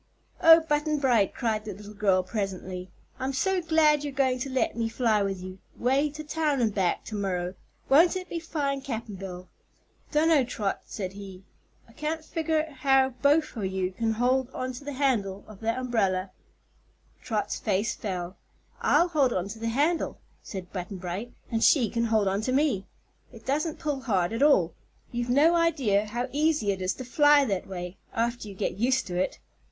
[0.41, 4.75] "Oh, Button Bright!" cried the little girl, presently; "I'm so glad you're going to let
[4.75, 7.53] me fly with you way to town and back to morrow.
[7.87, 9.47] Won't it be fine, Cap'n Bill?"
[10.11, 11.43] "Dunno, Trot," said he.
[11.87, 15.77] "I can't figger how both o' you can hold on to the handle o' that
[15.77, 16.31] umbrel."
[17.21, 18.37] Trot's face fell.
[18.81, 22.51] "I'll hold on to the handle," said Button Bright, "and she can hold on to
[22.51, 22.87] me.
[23.31, 24.73] It doesn't pull hard at all.
[25.11, 29.05] You've no idea how easy it is to fly that way after you get used
[29.05, 29.37] to it."